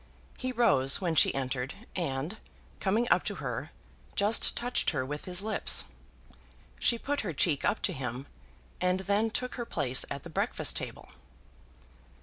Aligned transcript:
He 0.39 0.51
rose 0.51 0.99
when 0.99 1.13
she 1.13 1.31
entered, 1.35 1.75
and, 1.95 2.37
coming 2.79 3.07
up 3.11 3.23
to 3.25 3.35
her, 3.35 3.69
just 4.15 4.55
touched 4.57 4.89
her 4.89 5.05
with 5.05 5.25
his 5.25 5.43
lips. 5.43 5.85
She 6.79 6.97
put 6.97 7.21
her 7.21 7.33
cheek 7.33 7.63
up 7.63 7.83
to 7.83 7.93
him, 7.93 8.25
and 8.81 9.01
then 9.01 9.29
took 9.29 9.53
her 9.61 9.63
place 9.65 10.03
at 10.09 10.23
the 10.23 10.29
breakfast 10.31 10.75
table. 10.75 11.07